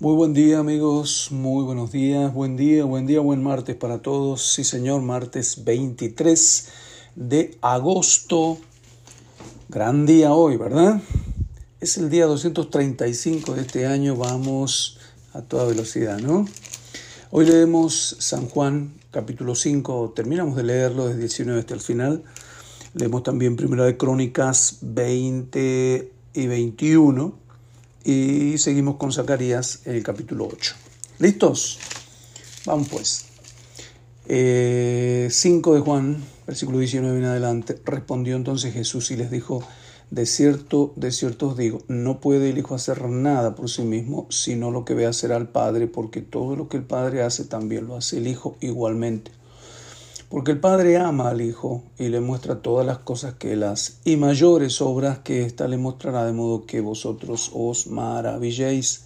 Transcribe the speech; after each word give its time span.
Muy 0.00 0.14
buen 0.14 0.32
día 0.32 0.60
amigos, 0.60 1.30
muy 1.32 1.64
buenos 1.64 1.90
días, 1.90 2.32
buen 2.32 2.56
día, 2.56 2.84
buen 2.84 3.04
día, 3.04 3.18
buen 3.18 3.42
martes 3.42 3.74
para 3.74 3.98
todos. 4.00 4.42
Sí 4.42 4.62
señor, 4.62 5.02
martes 5.02 5.64
23 5.64 6.68
de 7.16 7.58
agosto. 7.62 8.58
Gran 9.68 10.06
día 10.06 10.32
hoy, 10.32 10.56
¿verdad? 10.56 11.00
Es 11.80 11.98
el 11.98 12.10
día 12.10 12.26
235 12.26 13.54
de 13.54 13.62
este 13.62 13.86
año, 13.86 14.14
vamos 14.14 15.00
a 15.32 15.42
toda 15.42 15.64
velocidad, 15.64 16.20
¿no? 16.20 16.46
Hoy 17.32 17.46
leemos 17.46 18.18
San 18.20 18.46
Juan 18.46 18.94
capítulo 19.10 19.56
5, 19.56 20.12
terminamos 20.14 20.54
de 20.54 20.62
leerlo 20.62 21.08
desde 21.08 21.22
19 21.22 21.58
hasta 21.58 21.74
el 21.74 21.80
final. 21.80 22.22
Leemos 22.94 23.24
también 23.24 23.56
Primera 23.56 23.84
de 23.84 23.96
Crónicas 23.96 24.78
20 24.80 26.12
y 26.34 26.46
21 26.46 27.47
y 28.08 28.56
seguimos 28.56 28.96
con 28.96 29.12
Zacarías 29.12 29.82
el 29.84 30.02
capítulo 30.02 30.48
8. 30.50 30.74
¿Listos? 31.18 31.78
Vamos 32.64 32.88
pues. 32.88 33.26
5 34.24 34.28
eh, 34.28 35.28
de 35.30 35.80
Juan, 35.80 36.24
versículo 36.46 36.78
19 36.78 37.18
en 37.18 37.24
adelante, 37.26 37.78
respondió 37.84 38.36
entonces 38.36 38.72
Jesús 38.72 39.10
y 39.10 39.16
les 39.16 39.30
dijo, 39.30 39.62
de 40.10 40.24
cierto, 40.24 40.94
de 40.96 41.12
cierto 41.12 41.48
os 41.48 41.58
digo, 41.58 41.82
no 41.88 42.18
puede 42.18 42.48
el 42.48 42.56
Hijo 42.56 42.74
hacer 42.74 43.02
nada 43.10 43.54
por 43.54 43.68
sí 43.68 43.82
mismo, 43.82 44.26
sino 44.30 44.70
lo 44.70 44.86
que 44.86 44.94
ve 44.94 45.04
hacer 45.04 45.30
al 45.30 45.50
Padre, 45.50 45.86
porque 45.86 46.22
todo 46.22 46.56
lo 46.56 46.70
que 46.70 46.78
el 46.78 46.84
Padre 46.84 47.20
hace 47.20 47.44
también 47.44 47.88
lo 47.88 47.96
hace 47.96 48.16
el 48.16 48.26
Hijo 48.26 48.56
igualmente. 48.62 49.32
Porque 50.28 50.50
el 50.50 50.60
Padre 50.60 50.98
ama 50.98 51.30
al 51.30 51.40
Hijo 51.40 51.84
y 51.98 52.08
le 52.08 52.20
muestra 52.20 52.60
todas 52.60 52.84
las 52.84 52.98
cosas 52.98 53.34
que 53.34 53.54
Él 53.54 53.62
hace, 53.62 53.94
y 54.04 54.16
mayores 54.16 54.82
obras 54.82 55.20
que 55.20 55.42
ésta 55.44 55.68
le 55.68 55.78
mostrará, 55.78 56.26
de 56.26 56.34
modo 56.34 56.66
que 56.66 56.82
vosotros 56.82 57.50
os 57.54 57.86
maravilléis. 57.86 59.04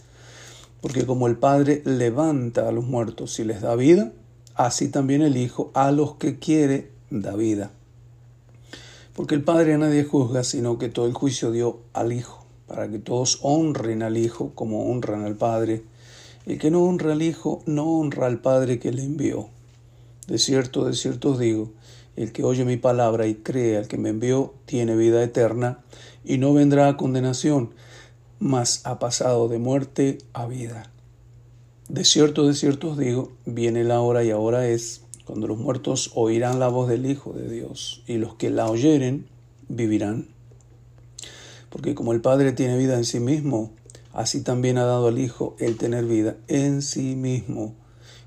Porque 0.80 1.06
como 1.06 1.28
el 1.28 1.36
Padre 1.36 1.80
levanta 1.84 2.68
a 2.68 2.72
los 2.72 2.84
muertos 2.84 3.38
y 3.38 3.44
les 3.44 3.60
da 3.60 3.76
vida, 3.76 4.12
así 4.56 4.88
también 4.88 5.22
el 5.22 5.36
Hijo 5.36 5.70
a 5.74 5.92
los 5.92 6.16
que 6.16 6.40
quiere 6.40 6.90
da 7.10 7.36
vida. 7.36 7.70
Porque 9.14 9.36
el 9.36 9.44
Padre 9.44 9.74
a 9.74 9.78
nadie 9.78 10.02
juzga, 10.02 10.42
sino 10.42 10.76
que 10.76 10.88
todo 10.88 11.06
el 11.06 11.12
juicio 11.12 11.52
dio 11.52 11.82
al 11.92 12.12
Hijo, 12.12 12.44
para 12.66 12.90
que 12.90 12.98
todos 12.98 13.38
honren 13.42 14.02
al 14.02 14.16
Hijo 14.16 14.50
como 14.56 14.90
honran 14.90 15.24
al 15.24 15.36
Padre. 15.36 15.84
El 16.46 16.58
que 16.58 16.72
no 16.72 16.82
honra 16.82 17.12
al 17.12 17.22
Hijo 17.22 17.62
no 17.66 17.84
honra 17.84 18.26
al 18.26 18.40
Padre 18.40 18.80
que 18.80 18.90
le 18.90 19.04
envió. 19.04 19.51
De 20.32 20.38
cierto, 20.38 20.86
de 20.86 20.94
cierto 20.94 21.32
os 21.32 21.38
digo, 21.38 21.72
el 22.16 22.32
que 22.32 22.42
oye 22.42 22.64
mi 22.64 22.78
palabra 22.78 23.26
y 23.26 23.34
cree 23.34 23.76
al 23.76 23.86
que 23.86 23.98
me 23.98 24.08
envió, 24.08 24.54
tiene 24.64 24.96
vida 24.96 25.22
eterna, 25.22 25.80
y 26.24 26.38
no 26.38 26.54
vendrá 26.54 26.88
a 26.88 26.96
condenación, 26.96 27.74
mas 28.38 28.80
ha 28.84 28.98
pasado 28.98 29.48
de 29.48 29.58
muerte 29.58 30.16
a 30.32 30.46
vida. 30.46 30.90
De 31.90 32.06
cierto, 32.06 32.46
de 32.46 32.54
cierto 32.54 32.92
os 32.92 32.96
digo, 32.96 33.30
viene 33.44 33.84
la 33.84 34.00
hora 34.00 34.24
y 34.24 34.30
ahora 34.30 34.66
es, 34.68 35.02
cuando 35.26 35.46
los 35.48 35.58
muertos 35.58 36.12
oirán 36.14 36.58
la 36.58 36.68
voz 36.68 36.88
del 36.88 37.04
Hijo 37.04 37.34
de 37.34 37.50
Dios, 37.50 38.02
y 38.06 38.16
los 38.16 38.34
que 38.36 38.48
la 38.48 38.70
oyeren 38.70 39.26
vivirán. 39.68 40.28
Porque 41.68 41.94
como 41.94 42.14
el 42.14 42.22
Padre 42.22 42.52
tiene 42.52 42.78
vida 42.78 42.96
en 42.96 43.04
sí 43.04 43.20
mismo, 43.20 43.70
así 44.14 44.40
también 44.40 44.78
ha 44.78 44.86
dado 44.86 45.08
al 45.08 45.18
Hijo 45.18 45.56
el 45.58 45.76
tener 45.76 46.06
vida 46.06 46.38
en 46.48 46.80
sí 46.80 47.16
mismo 47.16 47.74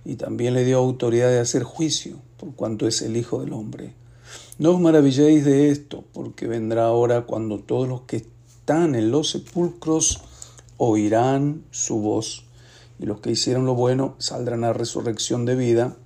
y 0.05 0.15
también 0.15 0.53
le 0.53 0.63
dio 0.63 0.77
autoridad 0.77 1.29
de 1.29 1.39
hacer 1.39 1.63
juicio, 1.63 2.17
por 2.37 2.53
cuanto 2.53 2.87
es 2.87 3.01
el 3.01 3.17
Hijo 3.17 3.41
del 3.41 3.53
Hombre. 3.53 3.93
No 4.59 4.71
os 4.71 4.79
maravilléis 4.79 5.43
de 5.43 5.71
esto, 5.71 6.03
porque 6.13 6.47
vendrá 6.47 6.91
hora 6.91 7.25
cuando 7.25 7.59
todos 7.59 7.89
los 7.89 8.01
que 8.01 8.17
están 8.17 8.93
en 8.93 9.09
los 9.09 9.31
sepulcros 9.31 10.21
oirán 10.77 11.63
su 11.71 11.97
voz, 11.97 12.45
y 12.99 13.07
los 13.07 13.19
que 13.19 13.31
hicieron 13.31 13.65
lo 13.65 13.73
bueno 13.73 14.15
saldrán 14.19 14.63
a 14.63 14.73
resurrección 14.73 15.45
de 15.45 15.55
vida, 15.55 15.97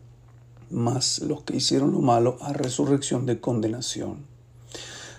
mas 0.72 1.20
los 1.20 1.42
que 1.42 1.58
hicieron 1.58 1.92
lo 1.92 2.00
malo 2.00 2.38
a 2.42 2.54
resurrección 2.54 3.26
de 3.26 3.42
condenación. 3.42 4.26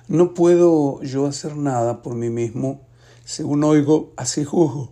No 0.08 0.32
puedo 0.32 1.02
yo 1.02 1.26
hacer 1.26 1.56
nada 1.56 2.02
por 2.02 2.14
mí 2.14 2.30
mismo, 2.30 2.80
según 3.24 3.62
oigo, 3.62 4.12
así 4.16 4.44
juzgo, 4.44 4.90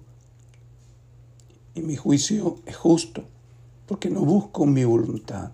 y 1.75 1.81
mi 1.81 1.97
juicio 1.97 2.59
es 2.66 2.77
justo 2.77 3.25
porque 3.88 4.10
no 4.10 4.21
busco 4.21 4.66
mi 4.66 4.84
voluntad, 4.84 5.50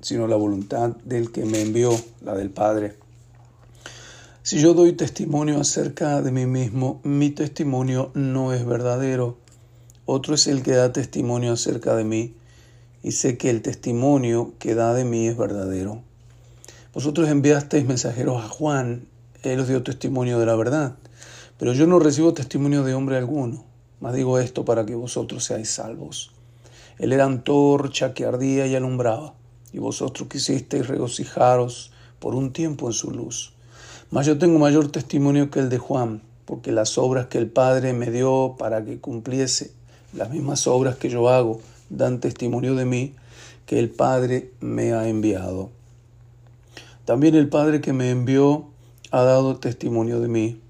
sino 0.00 0.26
la 0.26 0.34
voluntad 0.34 0.96
del 1.04 1.30
que 1.30 1.44
me 1.44 1.62
envió, 1.62 1.96
la 2.20 2.34
del 2.34 2.50
Padre. 2.50 2.96
Si 4.42 4.58
yo 4.58 4.74
doy 4.74 4.92
testimonio 4.92 5.60
acerca 5.60 6.20
de 6.20 6.32
mí 6.32 6.46
mismo, 6.46 7.00
mi 7.04 7.30
testimonio 7.30 8.10
no 8.14 8.52
es 8.52 8.66
verdadero. 8.66 9.38
Otro 10.04 10.34
es 10.34 10.48
el 10.48 10.64
que 10.64 10.72
da 10.72 10.92
testimonio 10.92 11.52
acerca 11.52 11.94
de 11.94 12.02
mí, 12.02 12.34
y 13.04 13.12
sé 13.12 13.38
que 13.38 13.50
el 13.50 13.62
testimonio 13.62 14.52
que 14.58 14.74
da 14.74 14.92
de 14.92 15.04
mí 15.04 15.28
es 15.28 15.36
verdadero. 15.36 16.02
Vosotros 16.92 17.28
enviasteis 17.28 17.86
mensajeros 17.86 18.44
a 18.44 18.48
Juan, 18.48 19.06
él 19.44 19.60
os 19.60 19.68
dio 19.68 19.82
testimonio 19.84 20.40
de 20.40 20.46
la 20.46 20.56
verdad, 20.56 20.96
pero 21.56 21.72
yo 21.72 21.86
no 21.86 22.00
recibo 22.00 22.34
testimonio 22.34 22.82
de 22.82 22.94
hombre 22.94 23.16
alguno, 23.16 23.64
mas 24.00 24.14
digo 24.14 24.40
esto 24.40 24.64
para 24.64 24.84
que 24.84 24.96
vosotros 24.96 25.44
seáis 25.44 25.70
salvos. 25.70 26.33
Él 26.98 27.12
era 27.12 27.24
antorcha 27.24 28.14
que 28.14 28.24
ardía 28.24 28.66
y 28.66 28.74
alumbraba, 28.74 29.34
y 29.72 29.78
vosotros 29.78 30.28
quisisteis 30.28 30.86
regocijaros 30.86 31.92
por 32.20 32.34
un 32.34 32.52
tiempo 32.52 32.86
en 32.86 32.92
su 32.92 33.10
luz. 33.10 33.52
Mas 34.10 34.26
yo 34.26 34.38
tengo 34.38 34.58
mayor 34.58 34.90
testimonio 34.92 35.50
que 35.50 35.58
el 35.58 35.68
de 35.68 35.78
Juan, 35.78 36.22
porque 36.44 36.70
las 36.70 36.98
obras 36.98 37.26
que 37.26 37.38
el 37.38 37.48
Padre 37.48 37.92
me 37.94 38.10
dio 38.10 38.54
para 38.58 38.84
que 38.84 39.00
cumpliese, 39.00 39.72
las 40.12 40.30
mismas 40.30 40.66
obras 40.68 40.96
que 40.96 41.08
yo 41.08 41.28
hago, 41.28 41.60
dan 41.90 42.20
testimonio 42.20 42.76
de 42.76 42.84
mí, 42.84 43.14
que 43.66 43.80
el 43.80 43.90
Padre 43.90 44.52
me 44.60 44.92
ha 44.92 45.08
enviado. 45.08 45.70
También 47.04 47.34
el 47.34 47.48
Padre 47.48 47.80
que 47.80 47.92
me 47.92 48.10
envió 48.10 48.66
ha 49.10 49.22
dado 49.22 49.56
testimonio 49.56 50.20
de 50.20 50.28
mí. 50.28 50.60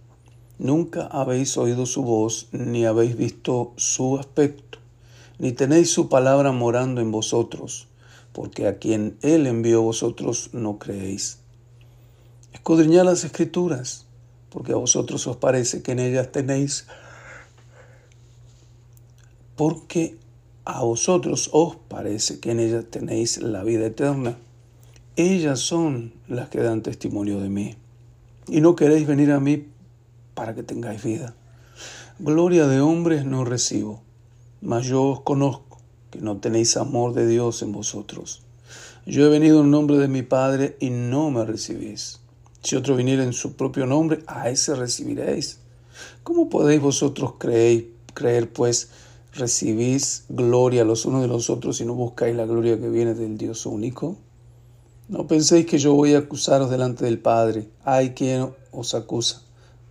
Nunca 0.58 1.06
habéis 1.06 1.56
oído 1.58 1.84
su 1.84 2.02
voz, 2.02 2.48
ni 2.52 2.86
habéis 2.86 3.16
visto 3.16 3.72
su 3.76 4.18
aspecto 4.18 4.73
ni 5.38 5.52
tenéis 5.52 5.90
su 5.90 6.08
palabra 6.08 6.52
morando 6.52 7.00
en 7.00 7.10
vosotros, 7.10 7.88
porque 8.32 8.66
a 8.66 8.78
quien 8.78 9.16
Él 9.22 9.46
envió 9.46 9.82
vosotros 9.82 10.50
no 10.52 10.78
creéis. 10.78 11.38
Escudriñad 12.52 13.04
las 13.04 13.24
escrituras, 13.24 14.06
porque 14.50 14.72
a 14.72 14.76
vosotros 14.76 15.26
os 15.26 15.36
parece 15.36 15.82
que 15.82 15.92
en 15.92 15.98
ellas 15.98 16.30
tenéis, 16.30 16.86
porque 19.56 20.16
a 20.64 20.82
vosotros 20.82 21.50
os 21.52 21.76
parece 21.76 22.40
que 22.40 22.52
en 22.52 22.60
ellas 22.60 22.84
tenéis 22.90 23.38
la 23.38 23.64
vida 23.64 23.86
eterna. 23.86 24.38
Ellas 25.16 25.60
son 25.60 26.12
las 26.26 26.48
que 26.48 26.60
dan 26.60 26.82
testimonio 26.82 27.40
de 27.40 27.48
mí. 27.48 27.76
Y 28.48 28.60
no 28.60 28.74
queréis 28.74 29.06
venir 29.06 29.30
a 29.30 29.40
mí 29.40 29.68
para 30.34 30.54
que 30.54 30.62
tengáis 30.62 31.02
vida. 31.02 31.34
Gloria 32.18 32.66
de 32.66 32.80
hombres 32.80 33.24
no 33.24 33.44
recibo 33.44 34.03
mas 34.64 34.86
yo 34.86 35.04
os 35.04 35.20
conozco, 35.20 35.78
que 36.10 36.20
no 36.20 36.38
tenéis 36.38 36.76
amor 36.76 37.12
de 37.12 37.26
Dios 37.26 37.60
en 37.62 37.72
vosotros. 37.72 38.42
Yo 39.04 39.26
he 39.26 39.28
venido 39.28 39.60
en 39.60 39.70
nombre 39.70 39.98
de 39.98 40.08
mi 40.08 40.22
Padre 40.22 40.76
y 40.80 40.88
no 40.88 41.30
me 41.30 41.44
recibís. 41.44 42.20
Si 42.62 42.74
otro 42.74 42.96
viniera 42.96 43.22
en 43.22 43.34
su 43.34 43.56
propio 43.56 43.84
nombre, 43.84 44.24
a 44.26 44.48
ese 44.48 44.74
recibiréis. 44.74 45.58
¿Cómo 46.22 46.48
podéis 46.48 46.80
vosotros 46.80 47.34
creer, 47.38 47.88
creer 48.14 48.50
pues, 48.50 48.88
recibís 49.34 50.24
gloria 50.30 50.84
los 50.84 51.04
unos 51.04 51.20
de 51.20 51.28
los 51.28 51.50
otros 51.50 51.82
y 51.82 51.84
no 51.84 51.94
buscáis 51.94 52.34
la 52.34 52.46
gloria 52.46 52.80
que 52.80 52.88
viene 52.88 53.12
del 53.12 53.36
Dios 53.36 53.66
único? 53.66 54.16
No 55.08 55.26
penséis 55.26 55.66
que 55.66 55.76
yo 55.76 55.92
voy 55.92 56.14
a 56.14 56.20
acusaros 56.20 56.70
delante 56.70 57.04
del 57.04 57.18
Padre. 57.18 57.68
Hay 57.84 58.14
quien 58.14 58.48
os 58.72 58.94
acusa. 58.94 59.42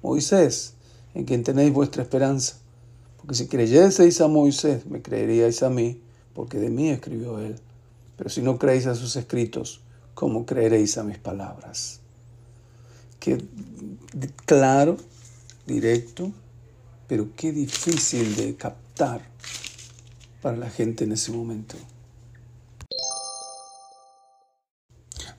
Moisés, 0.01 0.73
en 1.13 1.25
quien 1.25 1.44
tenéis 1.44 1.71
vuestra 1.71 2.01
esperanza. 2.01 2.62
Porque 3.23 3.35
si 3.35 3.47
creyeseis 3.47 4.19
a 4.19 4.27
Moisés, 4.27 4.85
me 4.85 5.01
creeríais 5.01 5.63
a 5.63 5.69
mí, 5.69 6.01
porque 6.33 6.57
de 6.57 6.69
mí 6.69 6.89
escribió 6.89 7.39
él. 7.39 7.55
Pero 8.17 8.29
si 8.29 8.41
no 8.41 8.59
creéis 8.59 8.85
a 8.85 8.95
sus 8.95 9.15
escritos, 9.15 9.79
¿cómo 10.13 10.45
creeréis 10.45 10.97
a 10.97 11.03
mis 11.03 11.19
palabras? 11.19 12.01
Qué 13.21 13.41
claro, 14.45 14.97
directo, 15.65 16.33
pero 17.07 17.29
qué 17.37 17.53
difícil 17.53 18.35
de 18.35 18.55
captar 18.55 19.21
para 20.41 20.57
la 20.57 20.69
gente 20.69 21.05
en 21.05 21.13
ese 21.13 21.31
momento. 21.31 21.77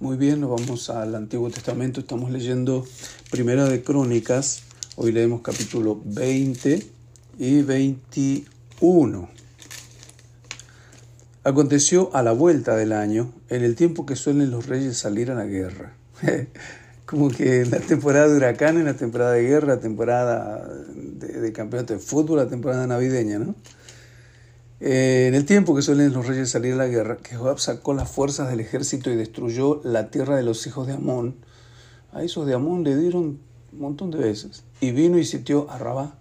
Muy 0.01 0.17
bien, 0.17 0.41
nos 0.41 0.59
vamos 0.59 0.89
al 0.89 1.15
Antiguo 1.15 1.51
Testamento, 1.51 2.01
estamos 2.01 2.31
leyendo 2.31 2.87
Primera 3.31 3.67
de 3.67 3.83
Crónicas, 3.83 4.63
hoy 4.97 5.13
leemos 5.13 5.43
capítulo 5.43 6.01
20 6.03 6.94
y 7.39 7.63
21. 7.63 9.29
Aconteció 11.43 12.15
a 12.15 12.23
la 12.23 12.33
vuelta 12.33 12.75
del 12.77 12.93
año, 12.93 13.33
en 13.51 13.63
el 13.63 13.77
tiempo 13.77 14.07
que 14.07 14.17
suelen 14.17 14.51
los 14.51 14.67
reyes 14.67 14.97
salir 14.97 15.31
a 15.31 15.35
la 15.35 15.45
guerra. 15.45 15.93
Como 17.07 17.29
que 17.29 17.61
en 17.61 17.71
la 17.71 17.81
temporada 17.81 18.29
de 18.29 18.37
huracanes, 18.37 18.85
la 18.85 18.95
temporada 18.95 19.33
de 19.33 19.43
guerra, 19.43 19.79
temporada 19.79 20.67
de, 20.67 21.53
campeonato 21.53 21.93
de 21.93 21.99
fútbol, 21.99 22.39
la 22.39 22.49
temporada 22.49 22.87
navideña, 22.87 23.39
¿no? 23.39 23.55
Eh, 24.81 25.27
en 25.29 25.35
el 25.35 25.45
tiempo 25.45 25.75
que 25.75 25.83
suelen 25.83 26.13
los 26.13 26.27
reyes 26.27 26.51
salir 26.51 26.75
a 26.75 26.77
la 26.77 26.87
guerra, 26.87 27.19
que 27.19 27.37
Joab 27.37 27.59
sacó 27.59 27.93
las 27.95 28.11
fuerzas 28.11 28.49
del 28.49 28.61
ejército 28.61 29.11
y 29.11 29.17
destruyó 29.17 29.81
la 29.85 30.11
tierra 30.11 30.37
de 30.37 30.43
los 30.43 30.67
hijos 30.67 30.87
de 30.87 30.95
Amón. 30.95 31.37
A 32.13 32.23
esos 32.23 32.47
de 32.47 32.55
Amón 32.55 32.85
le 32.85 32.97
dieron 32.97 33.39
un 33.73 33.79
montón 33.79 34.11
de 34.11 34.19
veces. 34.19 34.65
Y 34.81 34.93
vino 34.93 35.19
y 35.19 35.25
sitió 35.25 35.71
a 35.71 35.79
Rabá. 35.79 36.19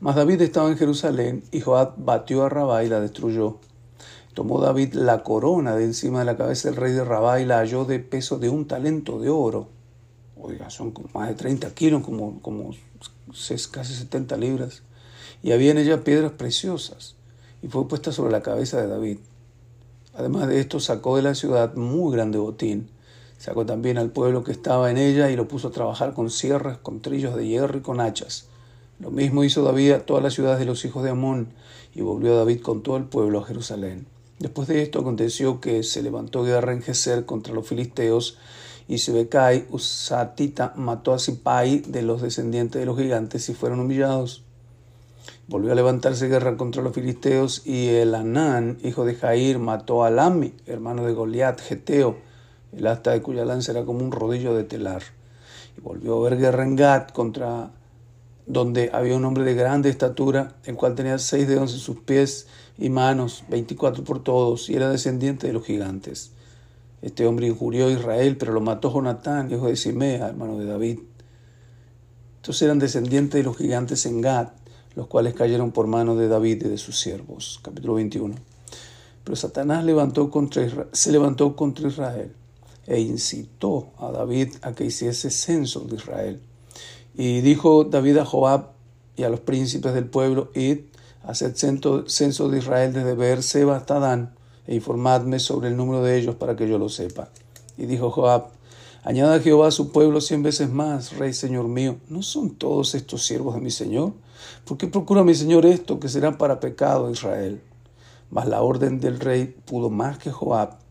Mas 0.00 0.16
David 0.16 0.42
estaba 0.42 0.68
en 0.68 0.76
Jerusalén 0.76 1.44
y 1.50 1.60
Joab 1.60 1.94
batió 1.96 2.44
a 2.44 2.48
Rabá 2.48 2.84
y 2.84 2.88
la 2.88 3.00
destruyó. 3.00 3.58
Tomó 4.34 4.60
David 4.60 4.94
la 4.94 5.22
corona 5.22 5.76
de 5.76 5.84
encima 5.84 6.20
de 6.20 6.24
la 6.24 6.36
cabeza 6.36 6.68
del 6.68 6.76
rey 6.76 6.92
de 6.92 7.04
Rabá 7.04 7.40
y 7.40 7.44
la 7.44 7.58
halló 7.58 7.84
de 7.84 7.98
peso 7.98 8.38
de 8.38 8.48
un 8.48 8.66
talento 8.66 9.20
de 9.20 9.28
oro. 9.28 9.68
Oiga, 10.40 10.70
son 10.70 10.94
más 11.12 11.28
de 11.28 11.34
30 11.34 11.74
kilos, 11.74 12.02
como, 12.02 12.40
como 12.40 12.70
casi 13.70 13.94
70 13.94 14.36
libras. 14.38 14.82
Y 15.42 15.52
había 15.52 15.70
en 15.70 15.78
ella 15.78 16.02
piedras 16.02 16.32
preciosas 16.32 17.14
y 17.62 17.68
fue 17.68 17.86
puesta 17.88 18.10
sobre 18.10 18.32
la 18.32 18.42
cabeza 18.42 18.80
de 18.80 18.88
David. 18.88 19.18
Además 20.14 20.48
de 20.48 20.60
esto, 20.60 20.80
sacó 20.80 21.16
de 21.16 21.22
la 21.22 21.34
ciudad 21.34 21.74
muy 21.74 22.12
grande 22.12 22.38
botín. 22.38 22.90
Sacó 23.38 23.66
también 23.66 23.98
al 23.98 24.10
pueblo 24.10 24.44
que 24.44 24.52
estaba 24.52 24.90
en 24.90 24.98
ella 24.98 25.30
y 25.30 25.36
lo 25.36 25.48
puso 25.48 25.68
a 25.68 25.72
trabajar 25.72 26.14
con 26.14 26.30
sierras, 26.30 26.78
con 26.78 27.00
trillos 27.00 27.34
de 27.34 27.46
hierro 27.46 27.78
y 27.78 27.82
con 27.82 28.00
hachas. 28.00 28.48
Lo 29.02 29.10
mismo 29.10 29.42
hizo 29.42 29.64
David 29.64 29.90
a 29.90 30.06
todas 30.06 30.22
las 30.22 30.32
ciudades 30.32 30.60
de 30.60 30.64
los 30.64 30.84
hijos 30.84 31.02
de 31.02 31.10
Amón, 31.10 31.48
y 31.92 32.02
volvió 32.02 32.36
David 32.36 32.60
con 32.60 32.84
todo 32.84 32.96
el 32.96 33.02
pueblo 33.02 33.40
a 33.40 33.44
Jerusalén. 33.44 34.06
Después 34.38 34.68
de 34.68 34.80
esto 34.80 35.00
aconteció 35.00 35.60
que 35.60 35.82
se 35.82 36.04
levantó 36.04 36.44
guerra 36.44 36.72
en 36.72 36.82
Geser 36.82 37.26
contra 37.26 37.52
los 37.52 37.66
filisteos, 37.66 38.38
y 38.86 38.98
Sibecai, 38.98 39.66
Usatita, 39.70 40.72
mató 40.76 41.12
a 41.14 41.18
Sipai 41.18 41.80
de 41.80 42.02
los 42.02 42.22
descendientes 42.22 42.78
de 42.78 42.86
los 42.86 42.96
gigantes 42.96 43.48
y 43.48 43.54
fueron 43.54 43.80
humillados. 43.80 44.44
Volvió 45.48 45.72
a 45.72 45.74
levantarse 45.74 46.28
guerra 46.28 46.56
contra 46.56 46.80
los 46.80 46.94
filisteos 46.94 47.66
y 47.66 47.88
el 47.88 48.14
Anán, 48.14 48.78
hijo 48.84 49.04
de 49.04 49.16
Jair, 49.16 49.58
mató 49.58 50.04
a 50.04 50.10
Lami, 50.10 50.54
hermano 50.66 51.04
de 51.04 51.12
Goliat, 51.12 51.60
Geteo, 51.60 52.18
el 52.70 52.86
asta 52.86 53.10
de 53.10 53.20
cuya 53.20 53.44
lanza 53.44 53.72
era 53.72 53.84
como 53.84 54.04
un 54.04 54.12
rodillo 54.12 54.54
de 54.54 54.62
telar. 54.62 55.02
Y 55.76 55.80
volvió 55.80 56.14
a 56.14 56.20
haber 56.20 56.38
guerra 56.38 56.62
en 56.62 56.76
Gat 56.76 57.10
contra 57.10 57.72
donde 58.46 58.90
había 58.92 59.16
un 59.16 59.24
hombre 59.24 59.44
de 59.44 59.54
grande 59.54 59.88
estatura, 59.88 60.56
el 60.64 60.76
cual 60.76 60.94
tenía 60.94 61.18
seis 61.18 61.46
dedos 61.46 61.72
en 61.72 61.78
sus 61.78 62.00
pies 62.00 62.46
y 62.78 62.88
manos, 62.90 63.44
veinticuatro 63.48 64.04
por 64.04 64.22
todos, 64.22 64.68
y 64.68 64.74
era 64.74 64.90
descendiente 64.90 65.46
de 65.46 65.52
los 65.52 65.64
gigantes. 65.64 66.32
Este 67.02 67.26
hombre 67.26 67.46
injurió 67.46 67.86
a 67.86 67.92
Israel, 67.92 68.36
pero 68.36 68.52
lo 68.52 68.60
mató 68.60 68.92
Jonatán, 68.92 69.50
hijo 69.50 69.66
de 69.66 69.76
Simea, 69.76 70.28
hermano 70.28 70.58
de 70.58 70.66
David. 70.66 70.98
Entonces 72.36 72.62
eran 72.62 72.78
descendientes 72.78 73.38
de 73.38 73.44
los 73.44 73.56
gigantes 73.56 74.06
en 74.06 74.20
Gad 74.20 74.48
los 74.94 75.06
cuales 75.06 75.34
cayeron 75.34 75.72
por 75.72 75.86
mano 75.86 76.16
de 76.16 76.28
David 76.28 76.66
y 76.66 76.68
de 76.68 76.78
sus 76.78 76.98
siervos. 76.98 77.60
Capítulo 77.62 77.94
21. 77.94 78.34
Pero 79.24 79.36
Satanás 79.36 79.84
levantó 79.84 80.30
contra 80.30 80.88
se 80.92 81.12
levantó 81.12 81.54
contra 81.56 81.88
Israel 81.88 82.32
e 82.86 83.00
incitó 83.00 83.92
a 83.98 84.10
David 84.10 84.54
a 84.62 84.72
que 84.72 84.84
hiciese 84.84 85.30
censo 85.30 85.80
de 85.80 85.96
Israel. 85.96 86.40
Y 87.14 87.40
dijo 87.40 87.84
David 87.84 88.18
a 88.18 88.24
Joab 88.24 88.72
y 89.16 89.24
a 89.24 89.28
los 89.28 89.40
príncipes 89.40 89.94
del 89.94 90.06
pueblo, 90.06 90.50
id, 90.54 90.80
haced 91.24 91.54
censo 91.54 92.48
de 92.48 92.58
Israel 92.58 92.92
desde 92.92 93.14
Beerseba 93.14 93.76
hasta 93.76 93.98
Dan, 93.98 94.34
e 94.66 94.74
informadme 94.74 95.38
sobre 95.38 95.68
el 95.68 95.76
número 95.76 96.02
de 96.02 96.18
ellos 96.18 96.36
para 96.36 96.56
que 96.56 96.68
yo 96.68 96.78
lo 96.78 96.88
sepa. 96.88 97.28
Y 97.76 97.86
dijo 97.86 98.10
Joab, 98.10 98.48
añada 99.04 99.40
Jehová 99.40 99.68
a 99.68 99.72
su 99.72 99.92
pueblo 99.92 100.20
cien 100.20 100.42
veces 100.42 100.70
más, 100.70 101.16
rey 101.18 101.32
señor 101.32 101.68
mío, 101.68 101.96
¿no 102.08 102.22
son 102.22 102.50
todos 102.50 102.94
estos 102.94 103.26
siervos 103.26 103.54
de 103.54 103.60
mi 103.60 103.70
señor? 103.70 104.12
¿Por 104.64 104.78
qué 104.78 104.86
procura 104.86 105.24
mi 105.24 105.34
Señor 105.34 105.66
esto 105.66 105.98
que 105.98 106.08
será 106.08 106.38
para 106.38 106.60
pecado 106.60 107.10
Israel? 107.10 107.60
Mas 108.30 108.46
la 108.46 108.62
orden 108.62 109.00
del 109.00 109.20
rey 109.20 109.46
pudo 109.46 109.90
más 109.90 110.18
que 110.18 110.30
Joab. 110.30 110.81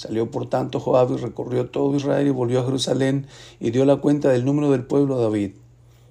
Salió 0.00 0.30
por 0.30 0.48
tanto 0.48 0.80
Joab 0.80 1.12
y 1.12 1.16
recorrió 1.18 1.68
todo 1.68 1.94
Israel 1.94 2.26
y 2.26 2.30
volvió 2.30 2.60
a 2.60 2.64
Jerusalén 2.64 3.26
y 3.58 3.70
dio 3.70 3.84
la 3.84 3.96
cuenta 3.96 4.30
del 4.30 4.46
número 4.46 4.70
del 4.70 4.82
pueblo 4.82 5.16
a 5.16 5.20
David. 5.20 5.50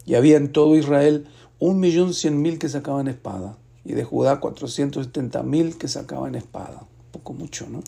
Y 0.06 0.14
había 0.14 0.38
en 0.38 0.52
todo 0.52 0.76
Israel 0.76 1.26
un 1.58 1.80
millón 1.80 2.14
cien 2.14 2.40
mil 2.40 2.60
que 2.60 2.70
sacaban 2.70 3.08
espada, 3.08 3.58
y 3.84 3.94
de 3.94 4.04
Judá 4.04 4.40
cuatrocientos 4.42 5.08
setenta 5.08 5.42
mil 5.42 5.76
que 5.80 5.88
sacaban 5.88 6.36
espada. 6.36 6.84
Poco 7.12 7.34
mucho, 7.34 7.66
¿no? 7.68 7.82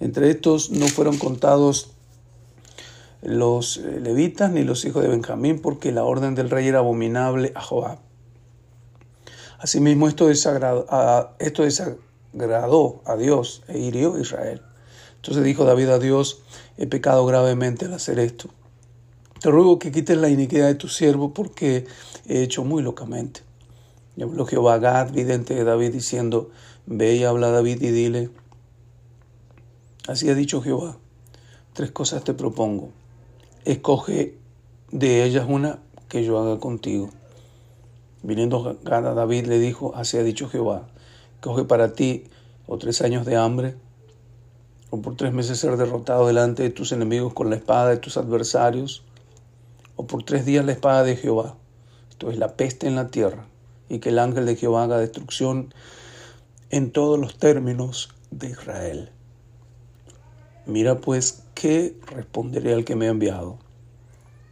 Entre 0.00 0.28
estos 0.28 0.70
no 0.70 0.86
fueron 0.86 1.16
contados 1.16 1.92
los 3.22 3.78
eh, 3.78 4.00
levitas 4.02 4.52
ni 4.52 4.64
los 4.64 4.84
hijos 4.84 5.02
de 5.02 5.08
Benjamín, 5.08 5.60
porque 5.62 5.92
la 5.92 6.04
orden 6.04 6.34
del 6.34 6.50
rey 6.50 6.68
era 6.68 6.80
abominable 6.80 7.52
a 7.54 7.62
Joab. 7.62 7.96
Asimismo, 9.58 10.08
esto 10.08 10.26
desagradó 10.26 10.84
esto 11.38 11.62
desagradó 11.62 13.00
a 13.06 13.16
Dios 13.16 13.62
e 13.66 13.78
hirió 13.78 14.16
a 14.16 14.20
Israel. 14.20 14.60
Entonces 15.20 15.44
dijo 15.44 15.64
David 15.64 15.88
a 15.90 15.98
Dios, 15.98 16.42
he 16.76 16.86
pecado 16.86 17.26
gravemente 17.26 17.86
al 17.86 17.94
hacer 17.94 18.18
esto. 18.18 18.48
Te 19.40 19.50
ruego 19.50 19.78
que 19.78 19.92
quites 19.92 20.18
la 20.18 20.28
iniquidad 20.28 20.66
de 20.66 20.74
tu 20.74 20.88
siervo 20.88 21.32
porque 21.32 21.86
he 22.26 22.42
hecho 22.42 22.64
muy 22.64 22.82
locamente. 22.82 23.42
Y 24.16 24.22
habló 24.22 24.44
Jehová 24.46 24.78
Gad, 24.78 25.12
vidente 25.12 25.54
de 25.54 25.64
David, 25.64 25.92
diciendo, 25.92 26.50
ve 26.86 27.16
y 27.16 27.24
habla 27.24 27.48
a 27.48 27.50
David 27.50 27.80
y 27.82 27.90
dile, 27.90 28.30
así 30.08 30.28
ha 30.28 30.34
dicho 30.34 30.60
Jehová, 30.60 30.98
tres 31.72 31.90
cosas 31.90 32.24
te 32.24 32.34
propongo 32.34 32.90
escoge 33.64 34.34
de 34.90 35.24
ellas 35.24 35.46
una 35.48 35.78
que 36.08 36.24
yo 36.24 36.38
haga 36.38 36.58
contigo. 36.58 37.10
Viniendo 38.22 38.78
a 38.84 39.00
David 39.00 39.46
le 39.46 39.58
dijo, 39.58 39.94
así 39.94 40.16
ha 40.16 40.22
dicho 40.22 40.48
Jehová, 40.48 40.88
coge 41.40 41.64
para 41.64 41.92
ti 41.92 42.24
o 42.66 42.78
tres 42.78 43.00
años 43.02 43.24
de 43.24 43.36
hambre, 43.36 43.76
o 44.90 45.00
por 45.00 45.16
tres 45.16 45.32
meses 45.32 45.58
ser 45.58 45.76
derrotado 45.76 46.26
delante 46.26 46.62
de 46.62 46.70
tus 46.70 46.92
enemigos 46.92 47.32
con 47.32 47.48
la 47.48 47.56
espada 47.56 47.88
de 47.88 47.96
tus 47.96 48.16
adversarios, 48.16 49.04
o 49.96 50.06
por 50.06 50.22
tres 50.22 50.44
días 50.44 50.64
la 50.64 50.72
espada 50.72 51.04
de 51.04 51.16
Jehová, 51.16 51.56
esto 52.10 52.30
es 52.30 52.38
la 52.38 52.56
peste 52.56 52.86
en 52.86 52.96
la 52.96 53.08
tierra, 53.08 53.46
y 53.88 54.00
que 54.00 54.10
el 54.10 54.18
ángel 54.18 54.46
de 54.46 54.56
Jehová 54.56 54.84
haga 54.84 54.98
destrucción 54.98 55.72
en 56.70 56.92
todos 56.92 57.18
los 57.18 57.38
términos 57.38 58.10
de 58.30 58.50
Israel. 58.50 59.10
Mira 60.66 61.00
pues 61.00 61.44
¿qué 61.54 61.98
responderé 62.06 62.72
al 62.72 62.84
que 62.84 62.96
me 62.96 63.06
ha 63.06 63.10
enviado? 63.10 63.58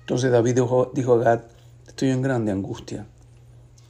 Entonces 0.01 0.31
David 0.31 0.59
dijo, 0.95 1.15
a 1.15 1.19
Gad, 1.19 1.41
estoy 1.87 2.11
en 2.11 2.23
grande 2.23 2.53
angustia. 2.53 3.07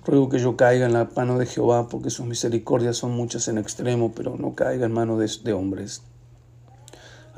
Ruego 0.04 0.28
que 0.28 0.38
yo 0.38 0.56
caiga 0.56 0.86
en 0.86 0.92
la 0.92 1.08
mano 1.16 1.38
de 1.38 1.46
Jehová, 1.46 1.88
porque 1.88 2.10
sus 2.10 2.26
misericordias 2.26 2.96
son 2.96 3.12
muchas 3.12 3.48
en 3.48 3.58
extremo, 3.58 4.12
pero 4.14 4.36
no 4.36 4.54
caiga 4.54 4.86
en 4.86 4.92
mano 4.92 5.18
de, 5.18 5.30
de 5.42 5.52
hombres. 5.52 6.02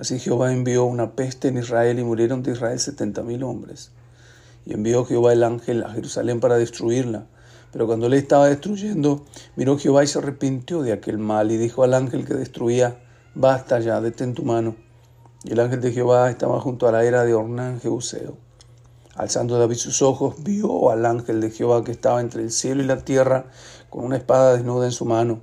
Así 0.00 0.18
Jehová 0.18 0.50
envió 0.50 0.86
una 0.86 1.14
peste 1.14 1.48
en 1.48 1.58
Israel 1.58 1.98
y 1.98 2.04
murieron 2.04 2.42
de 2.42 2.52
Israel 2.52 2.80
setenta 2.80 3.22
mil 3.22 3.42
hombres. 3.42 3.90
Y 4.64 4.72
envió 4.72 5.04
Jehová 5.04 5.34
el 5.34 5.44
ángel 5.44 5.84
a 5.84 5.90
Jerusalén 5.90 6.40
para 6.40 6.56
destruirla. 6.56 7.26
Pero 7.70 7.86
cuando 7.86 8.08
le 8.08 8.16
estaba 8.16 8.48
destruyendo, 8.48 9.26
miró 9.56 9.76
Jehová 9.76 10.02
y 10.02 10.06
se 10.06 10.18
arrepintió 10.18 10.80
de 10.80 10.94
aquel 10.94 11.18
mal 11.18 11.50
y 11.50 11.58
dijo 11.58 11.82
al 11.82 11.92
ángel 11.92 12.24
que 12.24 12.32
destruía, 12.32 12.98
basta 13.34 13.78
ya, 13.78 14.00
detén 14.00 14.32
tu 14.32 14.42
mano. 14.42 14.74
Y 15.44 15.52
el 15.52 15.60
ángel 15.60 15.82
de 15.82 15.92
Jehová 15.92 16.30
estaba 16.30 16.62
junto 16.62 16.88
a 16.88 16.92
la 16.92 17.04
era 17.04 17.24
de 17.24 17.34
Ornán 17.34 17.78
Jeuseo. 17.78 18.38
Alzando 19.16 19.58
David 19.58 19.76
sus 19.76 20.00
ojos, 20.00 20.36
vio 20.42 20.90
al 20.90 21.04
ángel 21.04 21.42
de 21.42 21.50
Jehová 21.50 21.84
que 21.84 21.92
estaba 21.92 22.22
entre 22.22 22.40
el 22.40 22.52
cielo 22.52 22.82
y 22.82 22.86
la 22.86 23.04
tierra, 23.04 23.50
con 23.90 24.06
una 24.06 24.16
espada 24.16 24.54
desnuda 24.54 24.86
en 24.86 24.92
su 24.92 25.04
mano, 25.04 25.42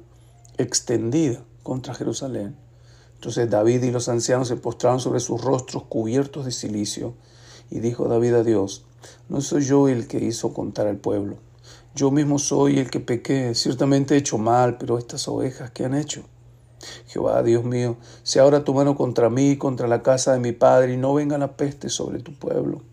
extendida 0.58 1.44
contra 1.62 1.94
Jerusalén. 1.94 2.56
Entonces 3.18 3.50
David 3.50 3.84
y 3.84 3.92
los 3.92 4.10
ancianos 4.10 4.48
se 4.48 4.56
postraron 4.56 5.00
sobre 5.00 5.20
sus 5.20 5.44
rostros 5.44 5.84
cubiertos 5.84 6.46
de 6.46 6.52
silicio. 6.52 7.16
Y 7.70 7.80
dijo 7.80 8.08
David 8.08 8.36
a 8.36 8.44
Dios, 8.44 8.86
no 9.28 9.42
soy 9.42 9.64
yo 9.66 9.88
el 9.88 10.08
que 10.08 10.24
hizo 10.24 10.54
contar 10.54 10.88
al 10.88 10.98
pueblo. 10.98 11.38
Yo 11.96 12.12
mismo 12.12 12.38
soy 12.38 12.78
el 12.78 12.92
que 12.92 13.00
pequé, 13.00 13.56
ciertamente 13.56 14.14
he 14.14 14.20
hecho 14.20 14.38
mal, 14.38 14.78
pero 14.78 15.00
estas 15.00 15.28
ovejas, 15.28 15.72
¿qué 15.72 15.86
han 15.86 15.96
hecho? 15.96 16.22
Jehová, 17.08 17.42
Dios 17.42 17.66
mío, 17.66 17.98
sea 18.22 18.44
ahora 18.44 18.64
tu 18.64 18.74
mano 18.76 18.96
contra 18.96 19.32
mí 19.32 19.50
y 19.52 19.58
contra 19.58 19.88
la 19.88 20.04
casa 20.04 20.34
de 20.34 20.40
mi 20.40 20.52
padre, 20.52 20.94
y 20.94 20.98
no 20.98 21.16
venga 21.16 21.40
la 21.40 21.58
peste 21.58 21.90
sobre 21.90 22.20
tu 22.20 22.34
pueblo. 22.34 22.84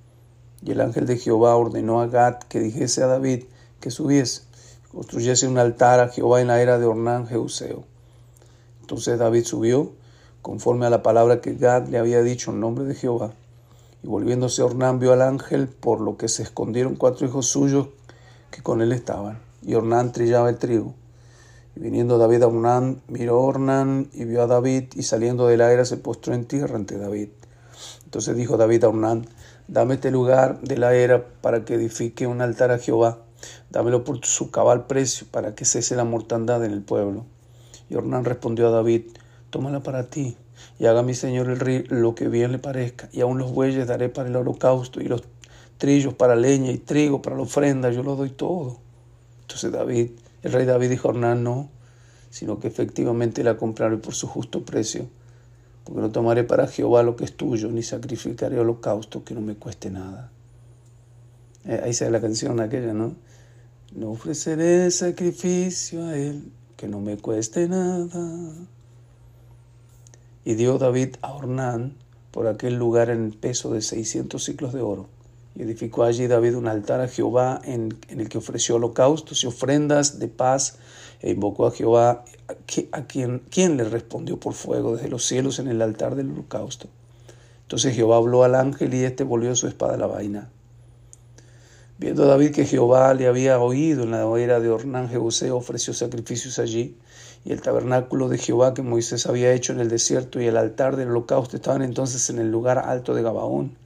Y 0.63 0.71
el 0.71 0.81
ángel 0.81 1.05
de 1.05 1.19
Jehová 1.19 1.55
ordenó 1.55 2.01
a 2.01 2.07
Gad 2.07 2.39
que 2.49 2.61
dijese 2.61 3.03
a 3.03 3.07
David 3.07 3.45
que 3.81 3.91
subiese, 3.91 4.43
construyese 4.91 5.47
un 5.47 5.59
altar 5.59 6.01
a 6.01 6.09
Jehová 6.09 6.41
en 6.41 6.47
la 6.47 6.63
era 6.63 6.79
de 6.79 6.87
Ornán 6.87 7.27
Jeuseo. 7.27 7.85
Entonces 8.81 9.19
David 9.19 9.45
subió, 9.45 9.93
conforme 10.45 10.85
a 10.85 10.91
la 10.91 11.03
palabra 11.03 11.41
que 11.41 11.55
Gad 11.55 11.89
le 11.89 11.97
había 11.97 12.23
dicho 12.23 12.51
en 12.51 12.61
nombre 12.61 12.85
de 12.85 12.95
Jehová. 12.95 13.33
Y 14.03 14.09
volviéndose 14.09 14.63
Ornán 14.63 14.99
vio 14.99 15.15
al 15.15 15.23
ángel, 15.23 15.69
por 15.69 16.03
lo 16.03 16.19
que 16.19 16.29
se 16.29 16.43
escondieron 16.43 16.97
cuatro 16.97 17.27
hijos 17.27 17.47
suyos 17.47 17.89
que 18.51 18.63
con 18.63 18.83
él 18.83 18.93
estaban. 18.93 19.41
Y 19.63 19.73
Ornán 19.73 20.13
trillaba 20.13 20.51
el 20.51 20.59
trigo. 20.59 20.93
Y 21.75 21.81
viniendo 21.81 22.19
David 22.19 22.43
a 22.43 22.49
Ornán, 22.49 23.01
miró 23.09 23.37
a 23.37 23.41
Ornán 23.41 24.11
y 24.13 24.27
vio 24.27 24.43
a 24.43 24.47
David, 24.47 24.93
y 24.95 25.05
saliendo 25.05 25.47
de 25.47 25.57
la 25.57 25.73
era 25.73 25.87
se 25.87 25.97
postró 25.97 26.35
en 26.35 26.45
tierra 26.45 26.77
ante 26.77 26.99
David. 26.99 27.31
Entonces 28.05 28.37
dijo 28.37 28.59
David 28.59 28.85
a 28.85 28.91
Ornán, 28.91 29.27
dame 29.67 29.95
este 29.95 30.11
lugar 30.11 30.61
de 30.61 30.77
la 30.77 30.93
era 30.93 31.25
para 31.41 31.65
que 31.65 31.77
edifique 31.77 32.27
un 32.27 32.43
altar 32.43 32.71
a 32.71 32.79
Jehová, 32.79 33.21
dámelo 33.71 34.05
por 34.05 34.23
su 34.27 34.51
cabal 34.51 34.87
precio, 34.89 35.27
para 35.31 35.55
que 35.55 35.65
cese 35.65 35.97
la 35.97 36.05
mortandad 36.05 36.63
en 36.67 36.73
el 36.73 36.83
pueblo. 36.83 37.25
Y 37.89 37.95
Ornán 37.95 38.27
respondió 38.27 38.69
a 38.69 38.73
David, 38.73 39.05
tómala 39.55 39.85
para 39.85 40.11
ti, 40.11 40.37
y 40.81 40.87
haga 40.87 41.05
mi 41.05 41.15
señor 41.15 41.49
el 41.49 41.61
rey 41.61 41.85
lo 41.89 42.17
que 42.17 42.27
bien 42.27 42.51
le 42.51 42.59
parezca, 42.59 43.09
y 43.13 43.21
aun 43.21 43.39
los 43.39 43.53
bueyes 43.53 43.87
daré 43.87 44.09
para 44.09 44.29
el 44.29 44.35
holocausto, 44.35 45.01
y 45.01 45.05
los 45.05 45.23
trillos 45.79 46.13
para 46.13 46.35
leña, 46.35 46.73
y 46.73 46.79
trigo 46.79 47.23
para 47.23 47.37
la 47.37 47.43
ofrenda, 47.43 47.93
yo 47.93 48.03
lo 48.03 48.17
doy 48.17 48.31
todo. 48.31 48.81
Entonces 49.43 49.71
David, 49.71 50.11
el 50.43 50.53
rey 50.53 50.67
David 50.67 50.91
dijo 50.91 51.07
a 51.07 51.13
Ornán, 51.13 51.45
no, 51.45 51.69
sino 52.31 52.59
que 52.59 52.67
efectivamente 52.67 53.45
la 53.45 53.57
compraré 53.57 53.97
por 53.97 54.15
su 54.15 54.27
justo 54.27 54.65
precio, 54.65 55.07
porque 55.85 56.01
no 56.01 56.11
tomaré 56.11 56.43
para 56.43 56.67
Jehová 56.67 57.05
lo 57.05 57.15
que 57.15 57.23
es 57.23 57.37
tuyo, 57.37 57.71
ni 57.71 57.85
sacrificaré 57.85 58.59
holocausto 58.59 59.23
que 59.23 59.35
no 59.35 59.41
me 59.41 59.55
cueste 59.55 59.89
nada. 59.89 60.33
Eh, 61.65 61.81
ahí 61.85 61.95
se 61.95 62.11
la 62.11 62.21
canción 62.21 62.59
aquella, 62.59 62.93
¿no? 62.93 63.15
No 63.95 64.11
ofreceré 64.11 64.91
sacrificio 64.91 66.05
a 66.07 66.17
él 66.17 66.51
que 66.77 66.89
no 66.89 66.99
me 66.99 67.19
cueste 67.19 67.69
nada. 67.69 68.67
Y 70.45 70.55
dio 70.55 70.79
David 70.79 71.17
a 71.23 71.33
Ornán 71.33 71.95
por 72.31 72.49
aquel 72.49 72.75
lugar 72.75 73.11
en 73.11 73.31
peso 73.33 73.73
de 73.73 73.81
600 73.81 74.43
ciclos 74.43 74.73
de 74.73 74.83
oro. 74.83 75.07
Y 75.55 75.63
edificó 75.63 76.03
allí 76.03 76.27
David 76.27 76.57
un 76.57 76.67
altar 76.67 77.01
a 77.01 77.09
Jehová 77.09 77.61
en, 77.65 77.97
el 78.09 78.29
que 78.29 78.39
ofreció 78.39 78.75
holocaustos 78.75 79.45
y 79.45 79.47
ofrendas 79.47 80.19
de 80.19 80.27
paz 80.29 80.79
e 81.21 81.31
invocó 81.31 81.67
a 81.67 81.71
Jehová, 81.71 82.25
a 82.93 83.03
quien, 83.05 83.77
le 83.77 83.85
respondió 83.85 84.41
por 84.41 84.55
fuego 84.55 84.97
desde 84.97 85.09
los 85.09 85.25
cielos 85.25 85.61
en 85.61 85.69
el 85.69 85.81
altar 85.81 86.17
del 86.17 86.31
holocausto. 86.33 86.89
Entonces 87.63 87.95
Jehová 87.95 88.17
habló 88.17 88.43
al 88.43 88.57
ángel 88.57 88.93
y 88.95 89.05
éste 89.05 89.23
volvió 89.23 89.55
su 89.55 89.69
espada 89.69 89.95
a 89.95 89.99
la 89.99 90.07
vaina. 90.07 90.51
Viendo 91.97 92.27
David 92.27 92.51
que 92.51 92.67
Jehová 92.67 93.15
le 93.15 93.29
había 93.29 93.61
oído 93.61 94.03
en 94.03 94.11
la 94.11 94.27
era 94.41 94.59
de 94.59 94.69
Ornán 94.69 95.09
Jebuseo, 95.09 95.57
ofreció 95.57 95.95
sacrificios 95.95 96.59
allí, 96.59 96.97
y 97.45 97.53
el 97.53 97.61
tabernáculo 97.61 98.29
de 98.29 98.39
Jehová 98.39 98.73
que 98.73 98.83
Moisés 98.83 99.27
había 99.27 99.53
hecho 99.53 99.73
en 99.73 99.81
el 99.81 99.89
desierto 99.89 100.41
y 100.41 100.47
el 100.47 100.57
altar 100.57 100.97
del 100.97 101.11
holocausto 101.11 101.57
estaban 101.57 101.83
entonces 101.83 102.31
en 102.31 102.39
el 102.39 102.51
lugar 102.51 102.79
alto 102.79 103.15
de 103.15 103.23
Gabaón. 103.23 103.77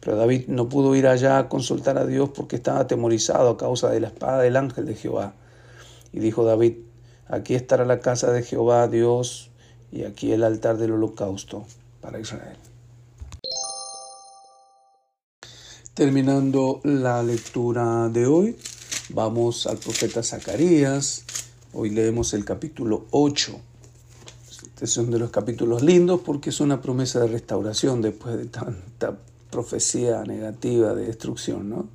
Pero 0.00 0.16
David 0.16 0.44
no 0.48 0.68
pudo 0.68 0.94
ir 0.94 1.06
allá 1.06 1.38
a 1.38 1.48
consultar 1.48 1.96
a 1.96 2.06
Dios 2.06 2.30
porque 2.34 2.56
estaba 2.56 2.80
atemorizado 2.80 3.50
a 3.50 3.56
causa 3.56 3.90
de 3.90 4.00
la 4.00 4.08
espada 4.08 4.42
del 4.42 4.56
ángel 4.56 4.84
de 4.84 4.94
Jehová. 4.94 5.34
Y 6.12 6.20
dijo 6.20 6.44
David, 6.44 6.76
aquí 7.26 7.54
estará 7.54 7.84
la 7.84 8.00
casa 8.00 8.30
de 8.30 8.42
Jehová 8.42 8.88
Dios 8.88 9.50
y 9.90 10.04
aquí 10.04 10.32
el 10.32 10.44
altar 10.44 10.76
del 10.76 10.92
holocausto 10.92 11.64
para 12.00 12.20
Israel. 12.20 12.56
Terminando 15.94 16.80
la 16.84 17.22
lectura 17.22 18.10
de 18.10 18.26
hoy, 18.26 18.56
vamos 19.08 19.66
al 19.66 19.78
profeta 19.78 20.22
Zacarías. 20.22 21.25
Hoy 21.78 21.90
leemos 21.90 22.32
el 22.32 22.46
capítulo 22.46 23.04
8. 23.10 23.52
Este 24.48 24.86
es 24.86 24.96
uno 24.96 25.10
de 25.10 25.18
los 25.18 25.28
capítulos 25.28 25.82
lindos 25.82 26.22
porque 26.24 26.48
es 26.48 26.60
una 26.60 26.80
promesa 26.80 27.20
de 27.20 27.26
restauración 27.26 28.00
después 28.00 28.38
de 28.38 28.46
tanta 28.46 29.18
profecía 29.50 30.24
negativa 30.24 30.94
de 30.94 31.04
destrucción, 31.04 31.68
¿no? 31.68 31.86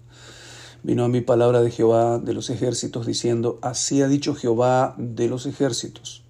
Vino 0.83 1.03
a 1.03 1.07
mi 1.07 1.21
palabra 1.21 1.63
de 1.63 1.71
Jehová 1.71 2.19
de 2.19 2.33
los 2.33 2.51
ejércitos 2.51 3.07
diciendo, 3.07 3.57
así 3.63 4.03
ha 4.03 4.07
dicho 4.07 4.35
Jehová 4.35 4.93
de 4.99 5.27
los 5.27 5.47
ejércitos. 5.47 6.21